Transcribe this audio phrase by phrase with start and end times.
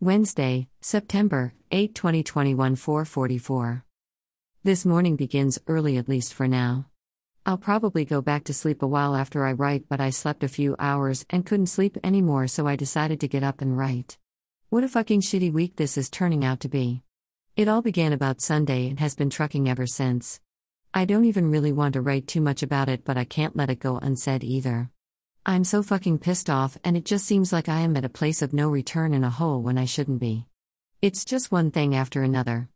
[0.00, 3.82] Wednesday, September 8, 2021 444.
[4.62, 6.84] This morning begins early at least for now.
[7.46, 10.48] I'll probably go back to sleep a while after I write, but I slept a
[10.48, 14.18] few hours and couldn't sleep anymore, so I decided to get up and write.
[14.68, 17.02] What a fucking shitty week this is turning out to be.
[17.56, 20.40] It all began about Sunday and has been trucking ever since.
[20.92, 23.70] I don't even really want to write too much about it, but I can't let
[23.70, 24.90] it go unsaid either.
[25.48, 28.42] I'm so fucking pissed off, and it just seems like I am at a place
[28.42, 30.44] of no return in a hole when I shouldn't be.
[31.00, 32.68] It's just one thing after another.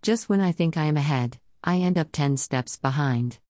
[0.00, 3.40] Just when I think I am ahead, I end up 10 steps behind.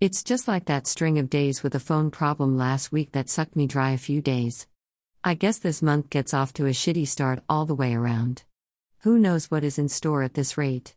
[0.00, 3.56] It's just like that string of days with a phone problem last week that sucked
[3.56, 4.68] me dry a few days.
[5.24, 8.44] I guess this month gets off to a shitty start all the way around.
[9.00, 10.94] Who knows what is in store at this rate?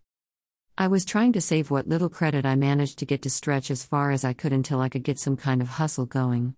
[0.77, 3.83] I was trying to save what little credit I managed to get to stretch as
[3.83, 6.55] far as I could until I could get some kind of hustle going.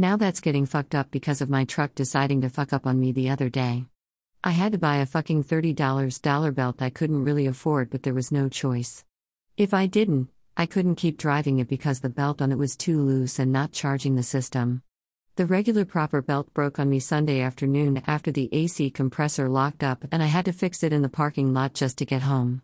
[0.00, 3.12] Now that's getting fucked up because of my truck deciding to fuck up on me
[3.12, 3.84] the other day.
[4.42, 8.32] I had to buy a fucking $30 belt I couldn't really afford, but there was
[8.32, 9.04] no choice.
[9.58, 12.98] If I didn't, I couldn't keep driving it because the belt on it was too
[12.98, 14.82] loose and not charging the system.
[15.36, 20.06] The regular proper belt broke on me Sunday afternoon after the AC compressor locked up
[20.10, 22.62] and I had to fix it in the parking lot just to get home.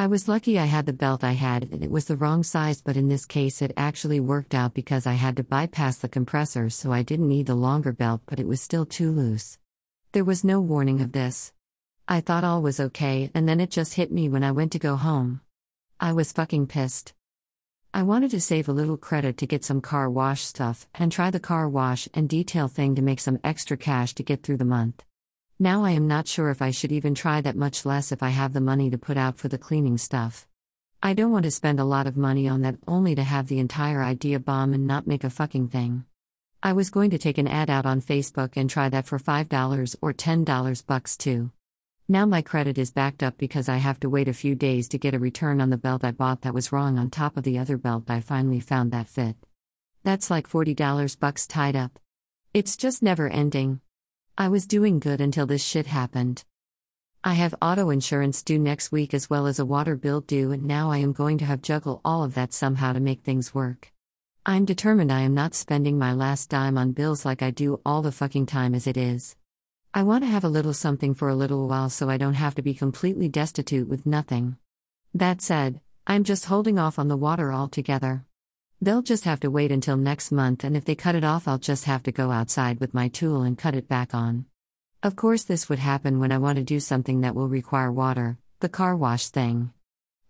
[0.00, 2.80] I was lucky I had the belt I had and it was the wrong size,
[2.80, 6.70] but in this case it actually worked out because I had to bypass the compressor,
[6.70, 9.58] so I didn't need the longer belt, but it was still too loose.
[10.12, 11.52] There was no warning of this.
[12.06, 14.78] I thought all was okay, and then it just hit me when I went to
[14.78, 15.40] go home.
[15.98, 17.12] I was fucking pissed.
[17.92, 21.32] I wanted to save a little credit to get some car wash stuff and try
[21.32, 24.64] the car wash and detail thing to make some extra cash to get through the
[24.64, 25.02] month.
[25.60, 28.28] Now I am not sure if I should even try that much less if I
[28.28, 30.46] have the money to put out for the cleaning stuff.
[31.02, 33.58] I don't want to spend a lot of money on that only to have the
[33.58, 36.04] entire idea bomb and not make a fucking thing.
[36.62, 39.96] I was going to take an ad out on Facebook and try that for $5
[40.00, 41.50] or $10 bucks too.
[42.06, 44.98] Now my credit is backed up because I have to wait a few days to
[44.98, 47.58] get a return on the belt I bought that was wrong on top of the
[47.58, 49.34] other belt I finally found that fit.
[50.04, 51.98] That's like $40 bucks tied up.
[52.54, 53.80] It's just never ending.
[54.40, 56.44] I was doing good until this shit happened.
[57.24, 60.62] I have auto insurance due next week as well as a water bill due, and
[60.62, 63.92] now I am going to have juggle all of that somehow to make things work.
[64.46, 68.00] I'm determined I am not spending my last dime on bills like I do all
[68.00, 69.34] the fucking time as it is.
[69.92, 72.54] I want to have a little something for a little while so I don't have
[72.54, 74.56] to be completely destitute with nothing.
[75.12, 78.24] That said, I'm just holding off on the water altogether.
[78.80, 81.58] They'll just have to wait until next month, and if they cut it off, I'll
[81.58, 84.46] just have to go outside with my tool and cut it back on.
[85.02, 88.38] Of course, this would happen when I want to do something that will require water,
[88.60, 89.72] the car wash thing.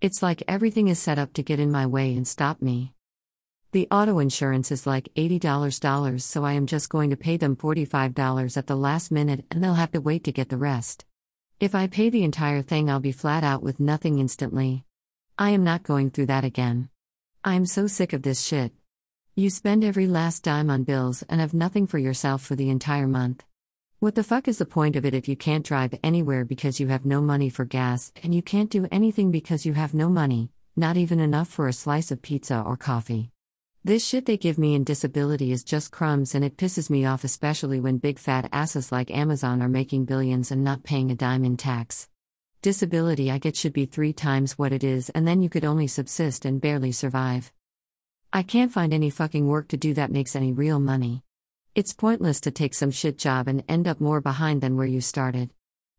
[0.00, 2.94] It's like everything is set up to get in my way and stop me.
[3.72, 8.56] The auto insurance is like $80, so I am just going to pay them $45
[8.56, 11.04] at the last minute and they'll have to wait to get the rest.
[11.60, 14.84] If I pay the entire thing, I'll be flat out with nothing instantly.
[15.36, 16.88] I am not going through that again.
[17.44, 18.72] I'm so sick of this shit.
[19.36, 23.06] You spend every last dime on bills and have nothing for yourself for the entire
[23.06, 23.44] month.
[24.00, 26.88] What the fuck is the point of it if you can't drive anywhere because you
[26.88, 30.50] have no money for gas and you can't do anything because you have no money,
[30.74, 33.30] not even enough for a slice of pizza or coffee?
[33.84, 37.22] This shit they give me in disability is just crumbs and it pisses me off,
[37.22, 41.44] especially when big fat asses like Amazon are making billions and not paying a dime
[41.44, 42.08] in tax
[42.62, 45.86] disability I get should be three times what it is, and then you could only
[45.86, 47.52] subsist and barely survive.
[48.32, 51.22] I can't find any fucking work to do that makes any real money.
[51.74, 55.00] It's pointless to take some shit job and end up more behind than where you
[55.00, 55.50] started.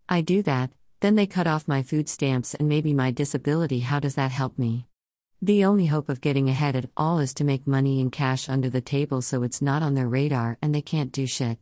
[0.10, 3.80] I do that, then they cut off my food stamps and maybe my disability.
[3.80, 4.86] How does that help me?
[5.42, 8.70] The only hope of getting ahead at all is to make money in cash under
[8.70, 11.58] the table so it's not on their radar and they can't do shit.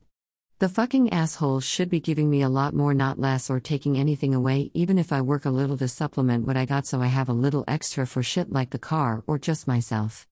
[0.59, 4.33] The fucking assholes should be giving me a lot more, not less, or taking anything
[4.33, 7.29] away, even if I work a little to supplement what I got so I have
[7.29, 10.25] a little extra for shit like the car or just myself.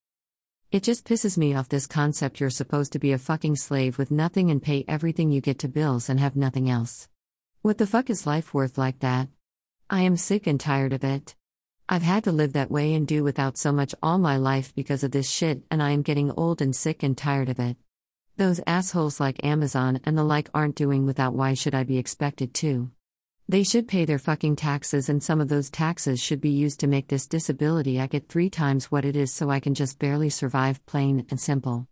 [0.72, 4.09] It just pisses me off this concept you're supposed to be a fucking slave with
[4.09, 7.08] nothing and pay everything you get to bills and have nothing else.
[7.62, 9.28] What the fuck is life worth like that?
[9.91, 11.35] I am sick and tired of it.
[11.88, 15.03] I've had to live that way and do without so much all my life because
[15.03, 17.78] of this shit, and I am getting old and sick and tired of it.
[18.37, 22.53] Those assholes like Amazon and the like aren't doing without why should I be expected
[22.55, 22.91] to?
[23.47, 26.87] They should pay their fucking taxes, and some of those taxes should be used to
[26.87, 30.29] make this disability I get three times what it is so I can just barely
[30.29, 31.87] survive, plain and simple.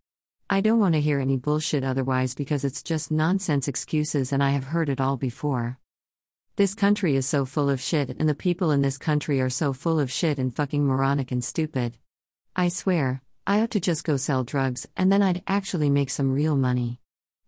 [0.50, 4.50] I don't want to hear any bullshit otherwise because it's just nonsense excuses and I
[4.50, 5.80] have heard it all before.
[6.57, 9.72] This country is so full of shit, and the people in this country are so
[9.72, 11.98] full of shit and fucking moronic and stupid.
[12.54, 16.31] I swear, I ought to just go sell drugs and then I'd actually make some
[16.31, 17.00] real money.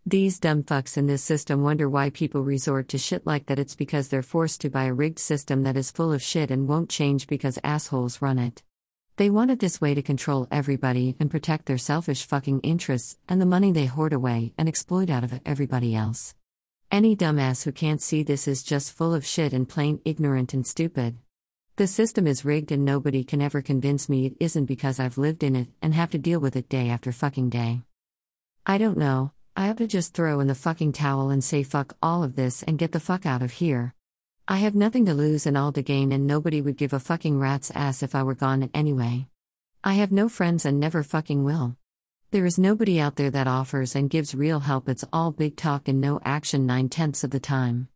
[0.05, 3.59] These dumb fucks in this system wonder why people resort to shit like that.
[3.59, 6.67] It's because they're forced to by a rigged system that is full of shit and
[6.67, 8.61] won't change because assholes run it.
[9.15, 13.39] They want it this way to control everybody and protect their selfish fucking interests and
[13.39, 16.35] the money they hoard away and exploit out of everybody else.
[16.91, 20.67] Any dumbass who can't see this is just full of shit and plain ignorant and
[20.67, 21.17] stupid.
[21.77, 25.43] The system is rigged and nobody can ever convince me it isn't because I've lived
[25.43, 27.81] in it and have to deal with it day after fucking day.
[28.65, 31.97] I don't know, I have to just throw in the fucking towel and say fuck
[32.01, 33.93] all of this and get the fuck out of here.
[34.47, 37.39] I have nothing to lose and all to gain, and nobody would give a fucking
[37.39, 39.27] rat's ass if I were gone anyway.
[39.83, 41.75] I have no friends and never fucking will.
[42.31, 45.89] There is nobody out there that offers and gives real help, it's all big talk
[45.89, 47.89] and no action nine tenths of the time.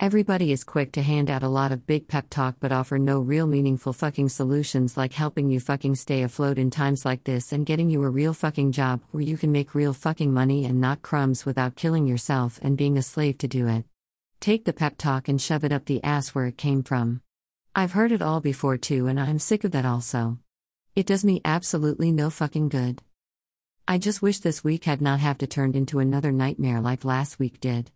[0.00, 3.20] Everybody is quick to hand out a lot of big pep talk but offer no
[3.20, 7.66] real meaningful fucking solutions like helping you fucking stay afloat in times like this and
[7.66, 11.02] getting you a real fucking job where you can make real fucking money and not
[11.02, 13.84] crumbs without killing yourself and being a slave to do it.
[14.40, 17.20] Take the pep talk and shove it up the ass where it came from.
[17.74, 20.38] I've heard it all before too and I'm sick of that also.
[20.96, 23.02] It does me absolutely no fucking good.
[23.86, 27.38] I just wish this week had not have to turned into another nightmare like last
[27.38, 27.90] week did.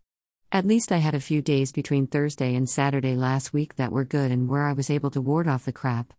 [0.54, 4.04] At least I had a few days between Thursday and Saturday last week that were
[4.04, 6.14] good and where I was able to ward off the crap.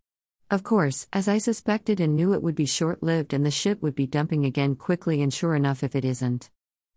[0.51, 3.81] Of course, as I suspected and knew it would be short lived and the ship
[3.81, 6.49] would be dumping again quickly, and sure enough, if it isn't.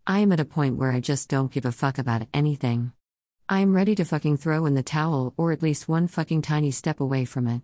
[0.05, 2.91] I am at a point where I just don't give a fuck about anything.
[3.49, 6.73] I am ready to fucking throw in the towel or at least one fucking tiny
[6.73, 7.63] step away from it.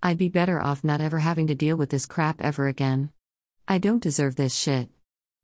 [0.00, 3.10] I'd be better off not ever having to deal with this crap ever again.
[3.66, 4.90] I don't deserve this shit.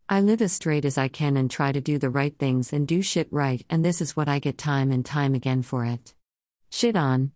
[0.06, 2.86] I live as straight as I can and try to do the right things and
[2.86, 6.12] do shit right, and this is what I get time and time again for it.
[6.70, 7.32] Shit on.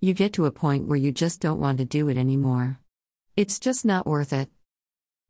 [0.00, 2.80] You get to a point where you just don't want to do it anymore.
[3.36, 4.48] It's just not worth it.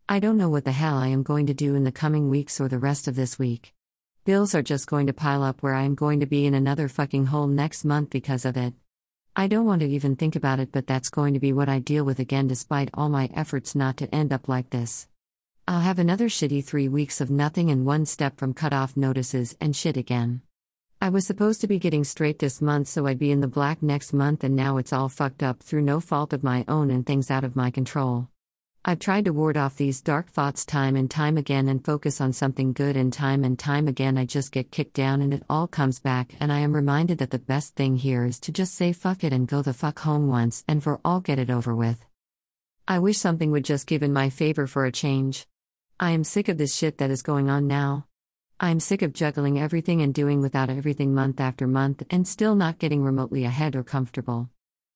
[0.09, 2.59] I don't know what the hell I am going to do in the coming weeks
[2.59, 3.75] or the rest of this week.
[4.25, 6.89] Bills are just going to pile up where I am going to be in another
[6.89, 8.73] fucking hole next month because of it.
[9.37, 11.81] I don't want to even think about it, but that's going to be what I
[11.81, 15.07] deal with again despite all my efforts not to end up like this.
[15.69, 19.77] I'll have another shitty three weeks of nothing and one step from cutoff notices and
[19.77, 20.41] shit again.
[20.99, 23.83] I was supposed to be getting straight this month, so I'd be in the black
[23.83, 27.05] next month, and now it's all fucked up through no fault of my own and
[27.05, 28.29] things out of my control.
[28.83, 32.33] I've tried to ward off these dark thoughts time and time again and focus on
[32.33, 35.67] something good, and time and time again I just get kicked down and it all
[35.67, 38.95] comes back, and I am reminded that the best thing here is to just say
[38.95, 42.03] fuck it and go the fuck home once and for all get it over with.
[42.89, 45.47] I wish something would just give in my favor for a change.
[46.01, 48.07] I am sick of this shit that is going on now.
[48.61, 52.55] I am sick of juggling everything and doing without everything month after month and still
[52.55, 54.49] not getting remotely ahead or comfortable.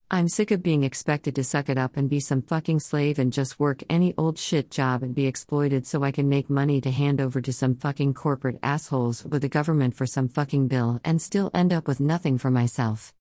[0.09, 3.33] I'm sick of being expected to suck it up and be some fucking slave and
[3.33, 6.89] just work any old shit job and be exploited so I can make money to
[6.89, 11.21] hand over to some fucking corporate assholes or the government for some fucking bill and
[11.21, 13.13] still end up with nothing for myself.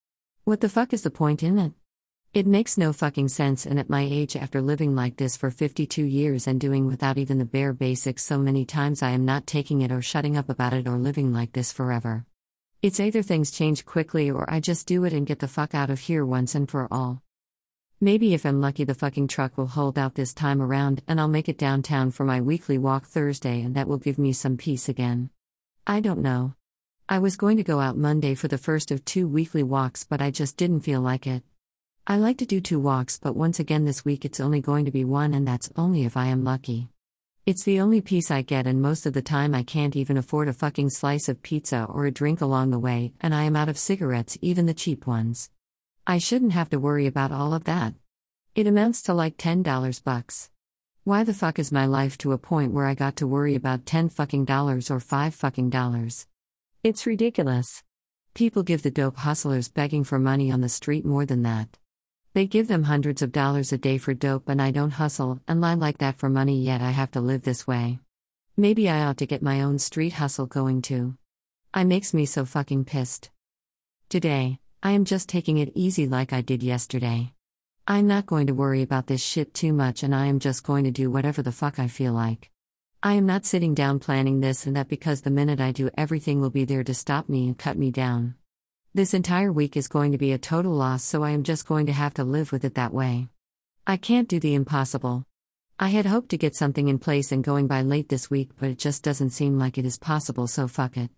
[0.44, 1.72] What the fuck is the point in it?
[2.34, 6.02] It makes no fucking sense, and at my age, after living like this for 52
[6.02, 9.82] years and doing without even the bare basics so many times, I am not taking
[9.82, 12.24] it or shutting up about it or living like this forever.
[12.80, 15.90] It's either things change quickly or I just do it and get the fuck out
[15.90, 17.22] of here once and for all.
[18.00, 21.28] Maybe if I'm lucky, the fucking truck will hold out this time around and I'll
[21.28, 24.88] make it downtown for my weekly walk Thursday and that will give me some peace
[24.88, 25.28] again.
[25.86, 26.54] I don't know.
[27.10, 30.22] I was going to go out Monday for the first of two weekly walks, but
[30.22, 31.42] I just didn't feel like it.
[32.04, 34.90] I like to do two walks, but once again this week it's only going to
[34.90, 36.88] be one, and that's only if I am lucky.
[37.46, 40.48] It's the only peace I get, and most of the time I can't even afford
[40.48, 43.68] a fucking slice of pizza or a drink along the way, and I am out
[43.68, 45.48] of cigarettes, even the cheap ones.
[46.04, 47.94] I shouldn't have to worry about all of that.
[48.56, 50.50] It amounts to like $10 bucks.
[51.04, 53.86] Why the fuck is my life to a point where I got to worry about
[53.86, 56.26] 10 fucking dollars or 5 fucking dollars?
[56.82, 57.84] It's ridiculous.
[58.34, 61.78] People give the dope hustlers begging for money on the street more than that.
[62.34, 65.60] They give them hundreds of dollars a day for dope, and I don't hustle and
[65.60, 67.98] lie like that for money, yet I have to live this way.
[68.56, 71.16] Maybe I ought to get my own street hustle going too.
[71.74, 73.30] I makes me so fucking pissed.
[74.08, 77.34] Today, I am just taking it easy like I did yesterday.
[77.86, 80.84] I'm not going to worry about this shit too much, and I am just going
[80.84, 82.50] to do whatever the fuck I feel like.
[83.02, 86.40] I am not sitting down planning this and that because the minute I do, everything
[86.40, 88.36] will be there to stop me and cut me down.
[88.94, 91.86] This entire week is going to be a total loss, so I am just going
[91.86, 93.28] to have to live with it that way.
[93.86, 95.24] I can't do the impossible.
[95.78, 98.68] I had hoped to get something in place and going by late this week, but
[98.68, 101.08] it just doesn't seem like it is possible, so fuck it.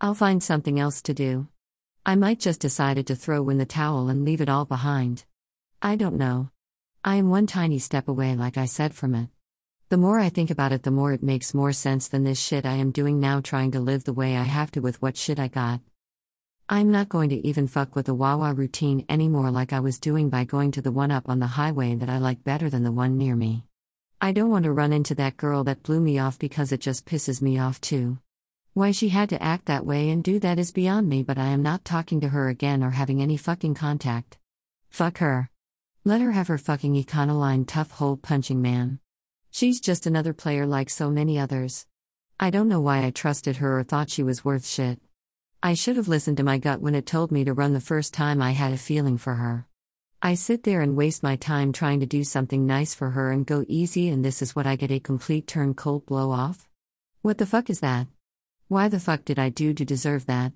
[0.00, 1.48] I'll find something else to do.
[2.06, 5.26] I might just decided to throw in the towel and leave it all behind.
[5.82, 6.48] I don't know.
[7.04, 9.28] I am one tiny step away, like I said, from it.
[9.90, 12.64] The more I think about it, the more it makes more sense than this shit
[12.64, 15.38] I am doing now, trying to live the way I have to with what shit
[15.38, 15.80] I got.
[16.72, 20.30] I'm not going to even fuck with the Wawa routine anymore like I was doing
[20.30, 22.92] by going to the one up on the highway that I like better than the
[22.92, 23.64] one near me.
[24.20, 27.06] I don't want to run into that girl that blew me off because it just
[27.06, 28.20] pisses me off too.
[28.72, 31.46] Why she had to act that way and do that is beyond me, but I
[31.46, 34.38] am not talking to her again or having any fucking contact.
[34.90, 35.50] Fuck her.
[36.04, 39.00] Let her have her fucking Econoline tough hole punching man.
[39.50, 41.88] She's just another player like so many others.
[42.38, 45.00] I don't know why I trusted her or thought she was worth shit.
[45.62, 48.14] I should have listened to my gut when it told me to run the first
[48.14, 49.66] time I had a feeling for her.
[50.22, 53.44] I sit there and waste my time trying to do something nice for her and
[53.44, 56.66] go easy, and this is what I get a complete turn cold blow off?
[57.20, 58.06] What the fuck is that?
[58.68, 60.52] Why the fuck did I do to deserve that?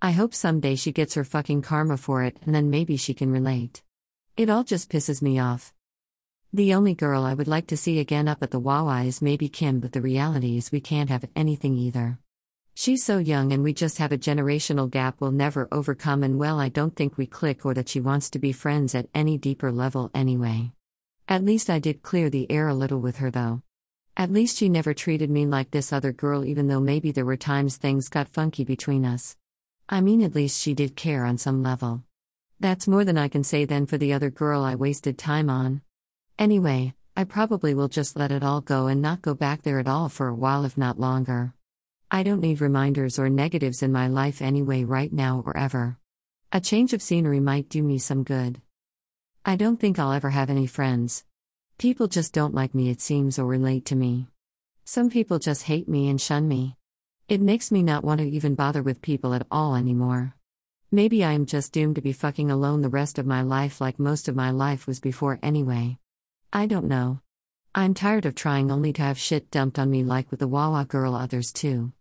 [0.00, 3.30] I hope someday she gets her fucking karma for it and then maybe she can
[3.30, 3.82] relate.
[4.38, 5.74] It all just pisses me off.
[6.54, 9.50] The only girl I would like to see again up at the Wawa is maybe
[9.50, 12.18] Kim, but the reality is we can't have anything either.
[12.80, 16.60] She's so young and we just have a generational gap we'll never overcome, and well,
[16.60, 19.72] I don't think we click or that she wants to be friends at any deeper
[19.72, 20.70] level anyway.
[21.26, 23.62] At least I did clear the air a little with her though.
[24.16, 27.36] At least she never treated me like this other girl, even though maybe there were
[27.36, 29.36] times things got funky between us.
[29.88, 32.04] I mean, at least she did care on some level.
[32.60, 35.82] That's more than I can say then for the other girl I wasted time on.
[36.38, 39.88] Anyway, I probably will just let it all go and not go back there at
[39.88, 41.54] all for a while, if not longer.
[42.10, 45.98] I don't need reminders or negatives in my life anyway, right now or ever.
[46.50, 48.62] A change of scenery might do me some good.
[49.44, 51.24] I don't think I'll ever have any friends.
[51.76, 54.28] People just don't like me, it seems, or relate to me.
[54.86, 56.76] Some people just hate me and shun me.
[57.28, 60.34] It makes me not want to even bother with people at all anymore.
[60.90, 63.98] Maybe I am just doomed to be fucking alone the rest of my life like
[63.98, 65.98] most of my life was before anyway.
[66.54, 67.20] I don't know.
[67.74, 70.86] I'm tired of trying only to have shit dumped on me like with the Wawa
[70.86, 71.92] girl, others too.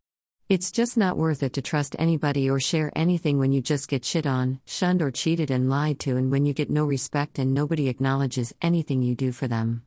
[0.50, 4.06] It's just not worth it to trust anybody or share anything when you just get
[4.06, 7.54] shit on, shunned, or cheated and lied to, and when you get no respect and
[7.54, 9.84] nobody acknowledges anything you do for them.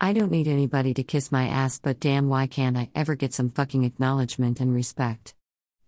[0.00, 3.34] I don't need anybody to kiss my ass, but damn, why can't I ever get
[3.34, 5.34] some fucking acknowledgement and respect?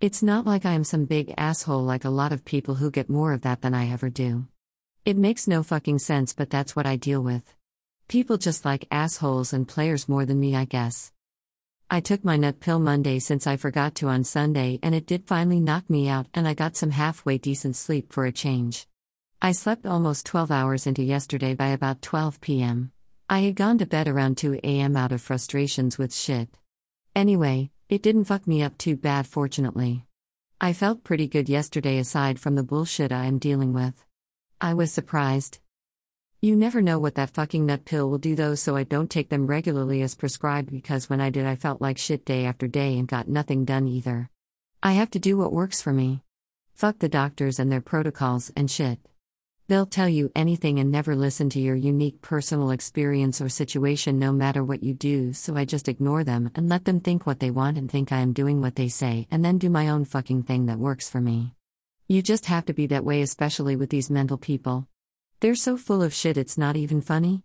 [0.01, 3.09] It's not like I am some big asshole like a lot of people who get
[3.09, 4.49] more of that than I ever do.
[5.05, 7.55] It makes no fucking sense, but that's what I deal with.
[8.09, 11.13] People just like assholes and players more than me, I guess.
[11.90, 15.26] I took my nut pill Monday since I forgot to on Sunday, and it did
[15.26, 18.87] finally knock me out, and I got some halfway decent sleep for a change.
[19.40, 22.92] I slept almost 12 hours into yesterday by about 12 p.m.
[23.30, 24.99] I had gone to bed around 2 a.m.
[24.99, 26.50] out of frustrations with shit.
[27.16, 30.04] Anyway, it didn't fuck me up too bad, fortunately.
[30.61, 34.04] I felt pretty good yesterday aside from the bullshit I am dealing with.
[34.61, 35.59] I was surprised.
[36.40, 39.28] You never know what that fucking nut pill will do though, so I don't take
[39.28, 42.97] them regularly as prescribed because when I did, I felt like shit day after day
[42.97, 44.30] and got nothing done either.
[44.80, 46.23] I have to do what works for me.
[46.75, 49.00] Fuck the doctors and their protocols and shit.
[49.66, 54.30] They'll tell you anything and never listen to your unique personal experience or situation no
[54.30, 57.50] matter what you do, so I just ignore them and let them think what they
[57.50, 60.45] want and think I am doing what they say and then do my own fucking
[60.45, 61.57] thing that works for me.
[62.07, 64.87] You just have to be that way, especially with these mental people.
[65.40, 67.45] They're so full of shit it's not even funny.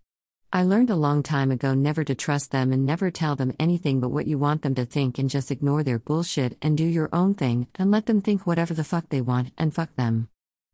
[0.51, 3.99] I learned a long time ago never to trust them and never tell them anything
[3.99, 7.07] but what you want them to think and just ignore their bullshit and do your
[7.13, 10.27] own thing and let them think whatever the fuck they want and fuck them.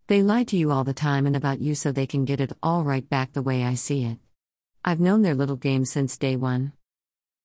[0.07, 2.53] They lie to you all the time and about you so they can get it
[2.63, 4.17] all right back the way I see it.
[4.85, 6.71] I've known their little game since day one.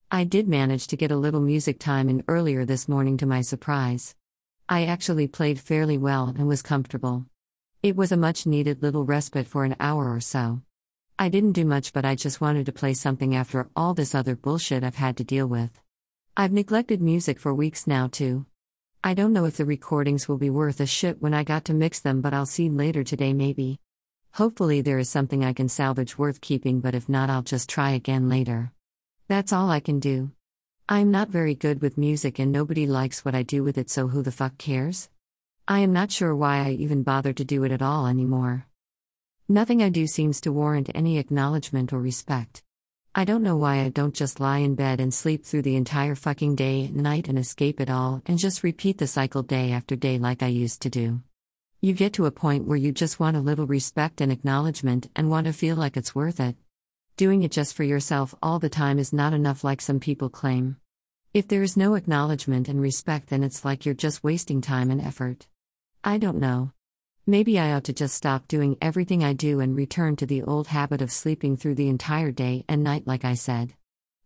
[0.08, 3.40] I did manage to get a little music time in earlier this morning to my
[3.40, 4.14] surprise.
[4.68, 7.26] I actually played fairly well and was comfortable.
[7.84, 10.62] It was a much needed little respite for an hour or so.
[11.18, 14.34] I didn't do much, but I just wanted to play something after all this other
[14.34, 15.78] bullshit I've had to deal with.
[16.34, 18.46] I've neglected music for weeks now, too.
[19.02, 21.74] I don't know if the recordings will be worth a shit when I got to
[21.74, 23.80] mix them, but I'll see later today, maybe.
[24.32, 27.90] Hopefully, there is something I can salvage worth keeping, but if not, I'll just try
[27.90, 28.72] again later.
[29.28, 30.30] That's all I can do.
[30.88, 34.08] I'm not very good with music and nobody likes what I do with it, so
[34.08, 35.10] who the fuck cares?
[35.66, 38.66] I am not sure why I even bother to do it at all anymore.
[39.48, 42.62] Nothing I do seems to warrant any acknowledgement or respect.
[43.14, 46.16] I don't know why I don't just lie in bed and sleep through the entire
[46.16, 49.96] fucking day and night and escape it all and just repeat the cycle day after
[49.96, 51.22] day like I used to do.
[51.80, 55.30] You get to a point where you just want a little respect and acknowledgement and
[55.30, 56.56] want to feel like it's worth it.
[57.16, 60.76] Doing it just for yourself all the time is not enough, like some people claim.
[61.32, 65.00] If there is no acknowledgement and respect, then it's like you're just wasting time and
[65.00, 65.46] effort.
[66.06, 66.70] I don't know.
[67.26, 70.66] Maybe I ought to just stop doing everything I do and return to the old
[70.66, 73.72] habit of sleeping through the entire day and night, like I said.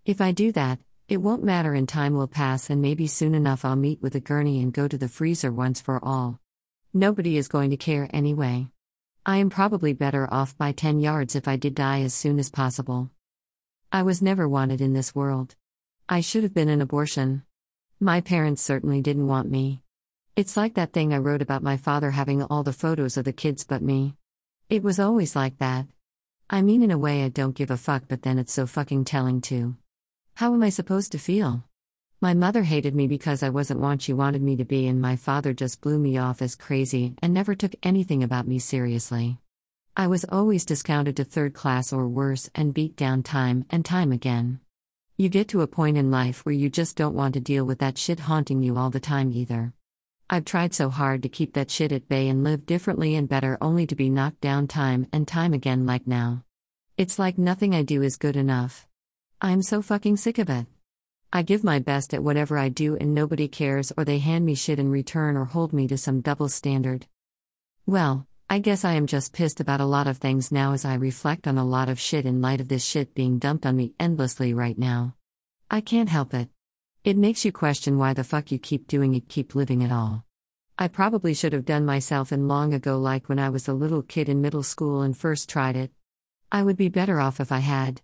[0.05, 3.65] If I do that, it won't matter and time will pass and maybe soon enough
[3.65, 6.41] I'll meet with a gurney and go to the freezer once for all.
[6.93, 8.67] Nobody is going to care anyway.
[9.25, 12.51] I am probably better off by 10 yards if I did die as soon as
[12.51, 13.13] possible.
[13.93, 15.55] I was never wanted in this world.
[16.09, 17.45] I should have been an abortion.
[18.01, 19.83] My parents certainly didn't want me.
[20.39, 23.33] It's like that thing I wrote about my father having all the photos of the
[23.33, 24.15] kids but me.
[24.71, 25.89] It was always like that.
[26.49, 29.05] I mean, in a way, I don't give a fuck, but then it's so fucking
[29.05, 29.75] telling too.
[30.37, 31.65] How am I supposed to feel?
[32.21, 35.17] My mother hated me because I wasn't what she wanted me to be, and my
[35.17, 39.39] father just blew me off as crazy and never took anything about me seriously.
[39.97, 44.13] I was always discounted to third class or worse and beat down time and time
[44.13, 44.61] again.
[45.17, 47.81] You get to a point in life where you just don't want to deal with
[47.81, 49.73] that shit haunting you all the time either.
[50.31, 53.57] I've tried so hard to keep that shit at bay and live differently and better
[53.63, 56.45] only to be knocked down time and time again like now.
[56.99, 58.87] It's like nothing I do is good enough.
[59.41, 60.67] I'm so fucking sick of it.
[61.33, 64.55] I give my best at whatever I do and nobody cares or they hand me
[64.55, 67.07] shit in return or hold me to some double standard.
[67.87, 70.95] Well, I guess I am just pissed about a lot of things now as I
[70.97, 73.95] reflect on a lot of shit in light of this shit being dumped on me
[73.99, 75.15] endlessly right now.
[75.71, 76.51] I can't help it.
[77.09, 80.27] It makes you question why the fuck you keep doing it, keep living it all.
[80.77, 84.03] I probably should have done myself in long ago, like when I was a little
[84.03, 85.91] kid in middle school and first tried it.
[86.53, 88.03] I would be better off if I had.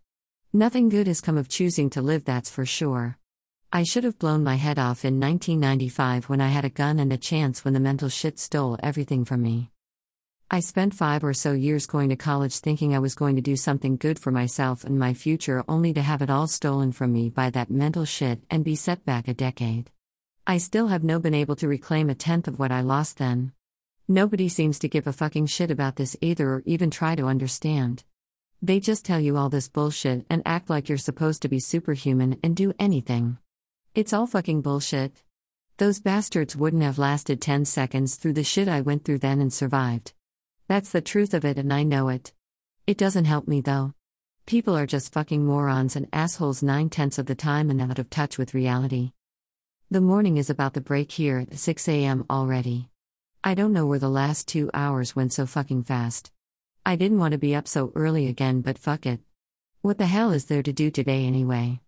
[0.55, 3.19] Nothing good has come of choosing to live, that's for sure.
[3.71, 7.13] I should have blown my head off in 1995 when I had a gun and
[7.13, 9.74] a chance when the mental shit stole everything from me.
[10.51, 13.57] I spent five or so years going to college thinking I was going to do
[13.57, 17.31] something good for myself and my future, only to have it all stolen from me
[17.31, 19.91] by that mental shit and be set back a decade.
[20.47, 23.53] I still have no been able to reclaim a tenth of what I lost then.
[24.07, 28.05] Nobody seems to give a fucking shit about this either or even try to understand.
[28.61, 32.39] They just tell you all this bullshit and act like you're supposed to be superhuman
[32.43, 33.39] and do anything.
[33.95, 35.23] It's all fucking bullshit.
[35.79, 39.53] Those bastards wouldn't have lasted 10 seconds through the shit I went through then and
[39.53, 40.13] survived.
[40.67, 42.33] That's the truth of it, and I know it.
[42.87, 43.93] It doesn't help me though.
[44.47, 48.09] People are just fucking morons and assholes nine tenths of the time and out of
[48.09, 49.13] touch with reality.
[49.91, 52.25] The morning is about the break here at 6 a.m.
[52.31, 52.89] already.
[53.43, 56.31] I don't know where the last two hours went so fucking fast.
[56.87, 59.21] I didn't want to be up so early again, but fuck it.
[59.83, 61.81] What the hell is there to do today anyway?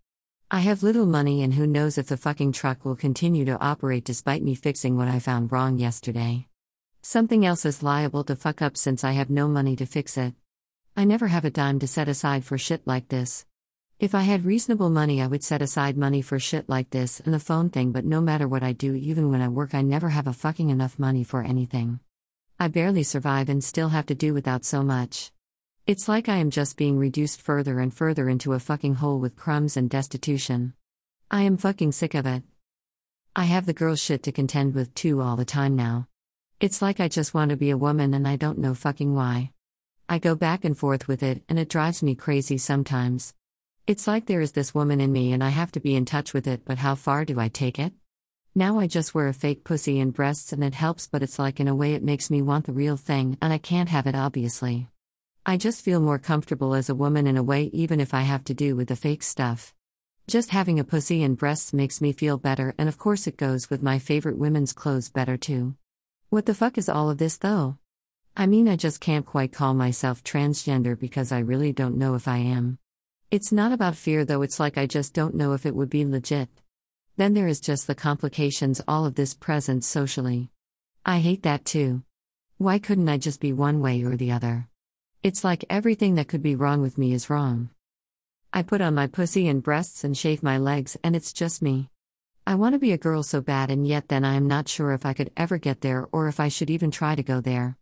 [0.51, 4.05] I have little money, and who knows if the fucking truck will continue to operate
[4.05, 6.47] despite me fixing what I found wrong yesterday.
[7.09, 10.33] Something else is liable to fuck up since I have no money to fix it.
[10.97, 13.45] I never have a dime to set aside for shit like this.
[13.97, 17.33] If I had reasonable money, I would set aside money for shit like this and
[17.33, 20.09] the phone thing, but no matter what I do, even when I work, I never
[20.09, 22.01] have a fucking enough money for anything.
[22.59, 25.31] I barely survive and still have to do without so much.
[25.85, 29.37] It's like I am just being reduced further and further into a fucking hole with
[29.37, 30.73] crumbs and destitution.
[31.31, 32.43] I am fucking sick of it.
[33.33, 36.09] I have the girl shit to contend with too all the time now.
[36.59, 39.51] It's like I just want to be a woman and I don't know fucking why.
[40.09, 43.35] I go back and forth with it and it drives me crazy sometimes.
[43.85, 46.33] It's like there is this woman in me and I have to be in touch
[46.33, 47.93] with it, but how far do I take it?
[48.55, 51.59] Now I just wear a fake pussy and breasts and it helps, but it's like
[51.59, 54.15] in a way it makes me want the real thing and I can't have it
[54.15, 54.87] obviously.
[55.45, 58.43] I just feel more comfortable as a woman in a way, even if I have
[58.45, 59.75] to do with the fake stuff.
[60.25, 63.69] Just having a pussy and breasts makes me feel better, and of course it goes
[63.69, 65.75] with my favorite women's clothes better too.
[66.29, 67.77] What the fuck is all of this though?
[68.35, 72.27] I mean, I just can't quite call myself transgender because I really don't know if
[72.27, 72.79] I am.
[73.31, 76.03] It's not about fear though, it's like I just don't know if it would be
[76.03, 76.49] legit.
[77.15, 80.49] Then there is just the complications all of this presents socially.
[81.05, 82.03] I hate that too.
[82.57, 84.67] Why couldn't I just be one way or the other?
[85.23, 87.69] It's like everything that could be wrong with me is wrong.
[88.51, 91.89] I put on my pussy and breasts and shave my legs, and it's just me.
[92.47, 94.93] I want to be a girl so bad, and yet then I am not sure
[94.93, 97.75] if I could ever get there or if I should even try to go there.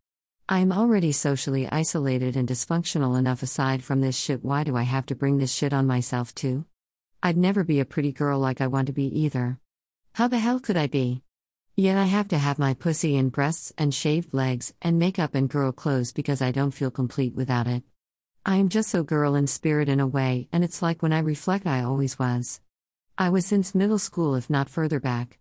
[0.49, 4.43] I am already socially isolated and dysfunctional enough aside from this shit.
[4.43, 6.65] Why do I have to bring this shit on myself too?
[7.21, 9.60] I'd never be a pretty girl like I want to be either.
[10.15, 11.21] How the hell could I be?
[11.75, 15.47] Yet I have to have my pussy and breasts and shaved legs and makeup and
[15.47, 17.84] girl clothes because I don't feel complete without it.
[18.43, 21.19] I am just so girl in spirit in a way, and it's like when I
[21.19, 22.62] reflect, I always was.
[23.17, 25.39] I was since middle school, if not further back.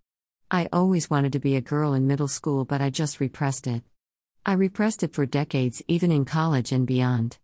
[0.48, 3.82] I always wanted to be a girl in middle school, but I just repressed it.
[4.46, 7.38] I repressed it for decades, even in college and beyond.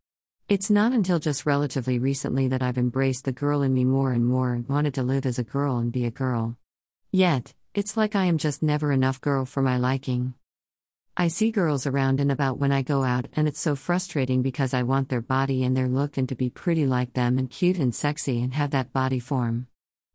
[0.49, 4.25] It's not until just relatively recently that I've embraced the girl in me more and
[4.25, 6.57] more and wanted to live as a girl and be a girl.
[7.11, 10.35] Yet, it's like I am just never enough girl for my liking.
[11.17, 14.75] I see girls around and about when I go out, and it's so frustrating because
[14.75, 17.79] I want their body and their look and to be pretty like them and cute
[17.79, 19.67] and sexy and have that body form.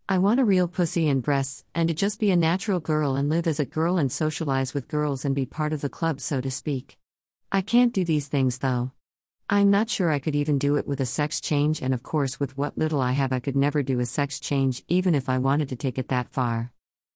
[0.07, 3.27] I want a real pussy and breasts, and to just be a natural girl and
[3.27, 6.39] live as a girl and socialize with girls and be part of the club, so
[6.41, 6.99] to speak.
[7.51, 8.91] I can't do these things though.
[9.49, 12.39] I'm not sure I could even do it with a sex change, and of course,
[12.39, 15.39] with what little I have, I could never do a sex change, even if I
[15.39, 16.71] wanted to take it that far.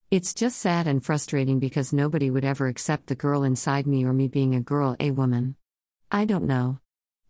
[0.10, 4.13] It's just sad and frustrating because nobody would ever accept the girl inside me or
[4.13, 5.56] me being a girl, a woman.
[6.12, 6.80] I don't know.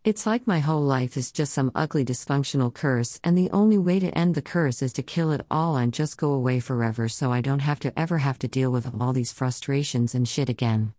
[0.02, 4.00] It's like my whole life is just some ugly dysfunctional curse, and the only way
[4.00, 7.30] to end the curse is to kill it all and just go away forever so
[7.30, 10.94] I don't have to ever have to deal with all these frustrations and shit again.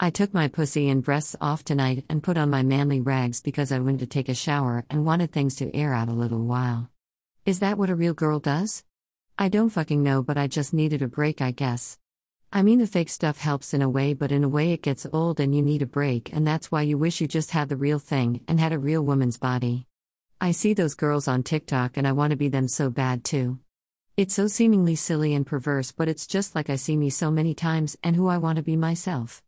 [0.00, 3.70] I took my pussy and breasts off tonight and put on my manly rags because
[3.70, 6.90] I went to take a shower and wanted things to air out a little while.
[7.44, 8.82] Is that what a real girl does?
[9.38, 11.96] I don't fucking know, but I just needed a break, I guess.
[12.52, 15.06] I mean, the fake stuff helps in a way, but in a way it gets
[15.12, 17.76] old and you need a break, and that's why you wish you just had the
[17.76, 19.86] real thing and had a real woman's body.
[20.40, 23.58] I see those girls on TikTok and I want to be them so bad too.
[24.16, 27.52] It's so seemingly silly and perverse, but it's just like I see me so many
[27.52, 29.42] times and who I want to be myself.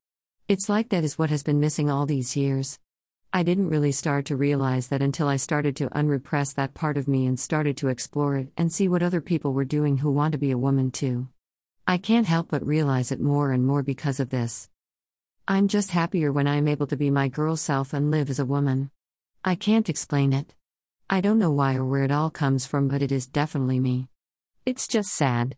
[0.49, 2.79] It's like that is what has been missing all these years.
[3.33, 7.07] I didn't really start to realize that until I started to unrepress that part of
[7.07, 10.33] me and started to explore it and see what other people were doing who want
[10.33, 11.29] to be a woman too.
[11.91, 14.69] I can't help but realize it more and more because of this.
[15.49, 18.39] I'm just happier when I am able to be my girl self and live as
[18.39, 18.91] a woman.
[19.43, 20.55] I can't explain it.
[21.09, 24.09] I don't know why or where it all comes from, but it is definitely me.
[24.67, 25.57] It's just sad.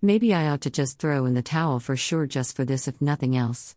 [0.00, 3.02] Maybe I ought to just throw in the towel for sure just for this, if
[3.02, 3.76] nothing else.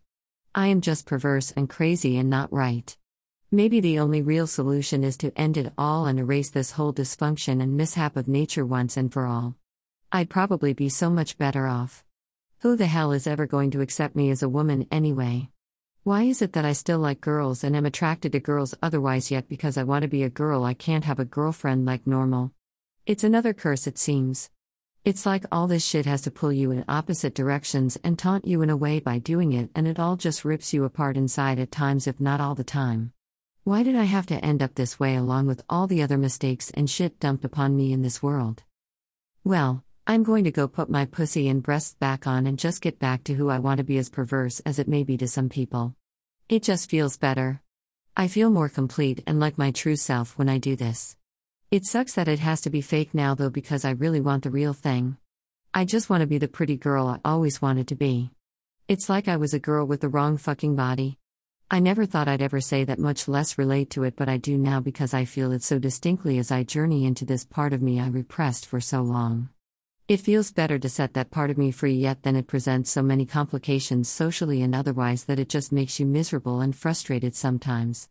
[0.54, 2.96] I am just perverse and crazy and not right.
[3.50, 7.62] Maybe the only real solution is to end it all and erase this whole dysfunction
[7.62, 9.54] and mishap of nature once and for all.
[10.12, 12.02] I'd probably be so much better off.
[12.62, 15.50] Who the hell is ever going to accept me as a woman anyway?
[16.02, 19.48] Why is it that I still like girls and am attracted to girls otherwise, yet
[19.48, 22.50] because I want to be a girl, I can't have a girlfriend like normal?
[23.06, 24.50] It's another curse, it seems.
[25.04, 28.62] It's like all this shit has to pull you in opposite directions and taunt you
[28.62, 31.70] in a way by doing it, and it all just rips you apart inside at
[31.70, 33.12] times, if not all the time.
[33.62, 36.70] Why did I have to end up this way along with all the other mistakes
[36.70, 38.64] and shit dumped upon me in this world?
[39.44, 42.98] Well, I'm going to go put my pussy and breasts back on and just get
[42.98, 45.48] back to who I want to be, as perverse as it may be to some
[45.48, 45.94] people.
[46.48, 47.62] It just feels better.
[48.16, 51.16] I feel more complete and like my true self when I do this.
[51.70, 54.50] It sucks that it has to be fake now, though, because I really want the
[54.50, 55.16] real thing.
[55.72, 58.32] I just want to be the pretty girl I always wanted to be.
[58.88, 61.18] It's like I was a girl with the wrong fucking body.
[61.70, 64.58] I never thought I'd ever say that, much less relate to it, but I do
[64.58, 68.00] now because I feel it so distinctly as I journey into this part of me
[68.00, 69.50] I repressed for so long.
[70.10, 73.00] It feels better to set that part of me free, yet then it presents so
[73.00, 78.08] many complications socially and otherwise that it just makes you miserable and frustrated sometimes.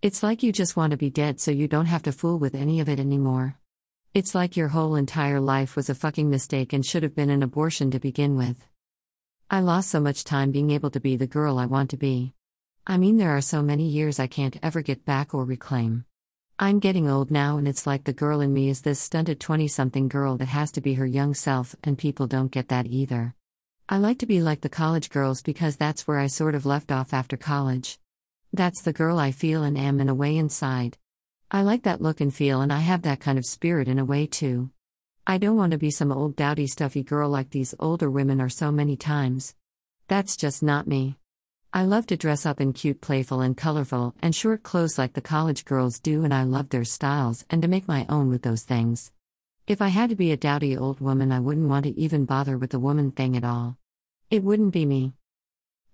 [0.00, 2.54] It's like you just want to be dead so you don't have to fool with
[2.54, 3.56] any of it anymore.
[4.14, 7.42] It's like your whole entire life was a fucking mistake and should have been an
[7.42, 8.64] abortion to begin with.
[9.50, 12.32] I lost so much time being able to be the girl I want to be.
[12.86, 16.04] I mean, there are so many years I can't ever get back or reclaim.
[16.62, 19.66] I'm getting old now, and it's like the girl in me is this stunted 20
[19.66, 23.34] something girl that has to be her young self, and people don't get that either.
[23.88, 26.92] I like to be like the college girls because that's where I sort of left
[26.92, 27.98] off after college.
[28.52, 30.98] That's the girl I feel and am in a way inside.
[31.50, 34.04] I like that look and feel, and I have that kind of spirit in a
[34.04, 34.68] way too.
[35.26, 38.50] I don't want to be some old dowdy stuffy girl like these older women are
[38.50, 39.54] so many times.
[40.08, 41.19] That's just not me.
[41.72, 45.20] I love to dress up in cute, playful, and colorful, and short clothes like the
[45.20, 48.64] college girls do, and I love their styles and to make my own with those
[48.64, 49.12] things.
[49.68, 52.58] If I had to be a dowdy old woman, I wouldn't want to even bother
[52.58, 53.78] with the woman thing at all.
[54.32, 55.12] It wouldn't be me.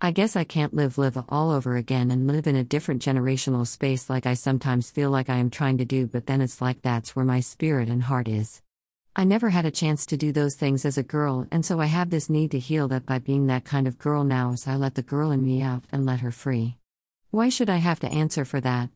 [0.01, 3.67] I guess I can't live live all over again and live in a different generational
[3.67, 6.81] space like I sometimes feel like I am trying to do, but then it's like
[6.81, 8.62] that's where my spirit and heart is.
[9.18, 11.87] I never had a chance to do those things as a girl, and so I
[11.87, 14.76] have this need to heal that by being that kind of girl now as I
[14.76, 16.76] let the girl in me out and let her free.
[17.31, 18.90] Why should I have to answer for that?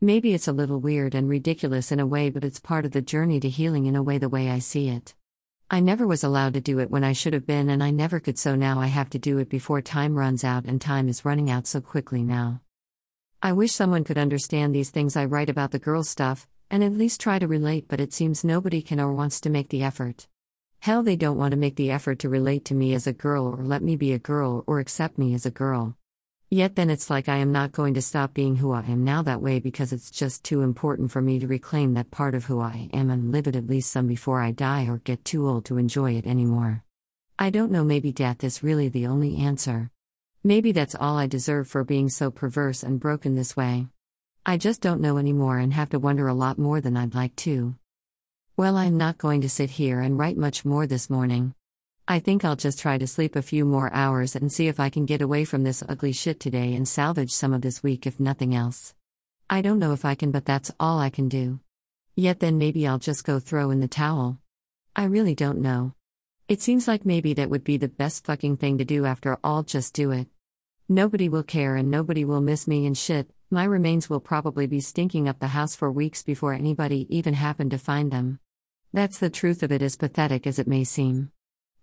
[0.00, 3.02] Maybe it's a little weird and ridiculous in a way, but it's part of the
[3.02, 5.14] journey to healing in a way the way I see it.
[5.70, 8.20] I never was allowed to do it when I should have been, and I never
[8.20, 11.26] could, so now I have to do it before time runs out, and time is
[11.26, 12.62] running out so quickly now.
[13.42, 16.92] I wish someone could understand these things I write about the girl stuff, and at
[16.92, 20.28] least try to relate, but it seems nobody can or wants to make the effort.
[20.80, 23.46] Hell, they don't want to make the effort to relate to me as a girl
[23.46, 25.96] or let me be a girl or accept me as a girl.
[26.50, 29.20] Yet then it's like I am not going to stop being who I am now
[29.22, 32.60] that way because it's just too important for me to reclaim that part of who
[32.60, 35.66] I am and live it at least some before I die or get too old
[35.66, 36.84] to enjoy it anymore.
[37.38, 39.90] I don't know, maybe death is really the only answer.
[40.42, 43.88] Maybe that's all I deserve for being so perverse and broken this way.
[44.48, 47.36] I just don't know anymore and have to wonder a lot more than I'd like
[47.36, 47.74] to.
[48.56, 51.52] Well, I'm not going to sit here and write much more this morning.
[52.08, 54.88] I think I'll just try to sleep a few more hours and see if I
[54.88, 58.18] can get away from this ugly shit today and salvage some of this week if
[58.18, 58.94] nothing else.
[59.50, 61.60] I don't know if I can, but that's all I can do.
[62.16, 64.38] Yet then maybe I'll just go throw in the towel.
[64.96, 65.92] I really don't know.
[66.48, 69.62] It seems like maybe that would be the best fucking thing to do after all,
[69.62, 70.26] just do it.
[70.88, 74.80] Nobody will care and nobody will miss me and shit, my remains will probably be
[74.80, 78.38] stinking up the house for weeks before anybody even happened to find them.
[78.92, 81.32] That's the truth of it, as pathetic as it may seem.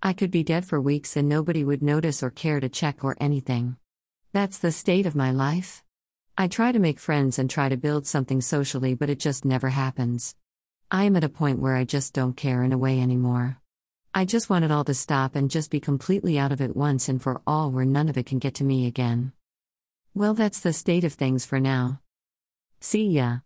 [0.01, 3.17] I could be dead for weeks and nobody would notice or care to check or
[3.19, 3.77] anything.
[4.31, 5.83] That's the state of my life.
[6.37, 9.69] I try to make friends and try to build something socially, but it just never
[9.69, 10.35] happens.
[10.91, 13.57] I am at a point where I just don't care in a way anymore.
[14.13, 17.09] I just want it all to stop and just be completely out of it once
[17.09, 19.33] and for all, where none of it can get to me again.
[20.17, 21.99] Well, that's the state of things for now.
[22.79, 23.39] See ya.